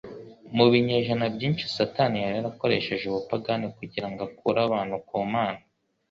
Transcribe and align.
Mu 0.55 0.65
binyejana 0.71 1.25
byinshi 1.35 1.63
Satani 1.75 2.17
yari 2.23 2.35
yarakoresheje 2.37 3.03
ubupagani 3.07 3.65
kugira 3.77 4.07
ngo 4.09 4.21
akure 4.27 4.59
abantu 4.67 4.95
ku 5.07 5.15
Mana; 5.33 5.61